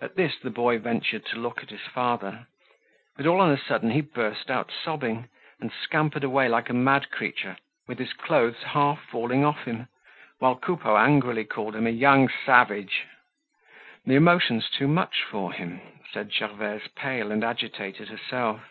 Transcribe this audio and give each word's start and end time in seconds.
At 0.00 0.14
this 0.14 0.38
the 0.42 0.48
boy 0.48 0.78
ventured 0.78 1.26
to 1.26 1.36
look 1.36 1.62
at 1.62 1.68
his 1.68 1.82
father; 1.82 2.46
but 3.18 3.26
all 3.26 3.42
on 3.42 3.50
a 3.50 3.58
sudden 3.62 3.90
he 3.90 4.00
burst 4.00 4.50
out 4.50 4.70
sobbing 4.72 5.28
and 5.60 5.70
scampered 5.70 6.24
away 6.24 6.48
like 6.48 6.70
a 6.70 6.72
mad 6.72 7.10
creature 7.10 7.58
with 7.86 7.98
his 7.98 8.14
clothes 8.14 8.62
half 8.62 9.04
falling 9.10 9.44
off 9.44 9.64
him, 9.66 9.88
whilst 10.40 10.62
Coupeau 10.62 10.96
angrily 10.96 11.44
called 11.44 11.76
him 11.76 11.86
a 11.86 11.90
young 11.90 12.30
savage. 12.46 13.04
"The 14.06 14.14
emotion's 14.14 14.70
too 14.70 14.88
much 14.88 15.24
for 15.30 15.52
him," 15.52 15.82
said 16.10 16.32
Gervaise, 16.32 16.88
pale 16.96 17.30
and 17.30 17.44
agitated 17.44 18.08
herself. 18.08 18.62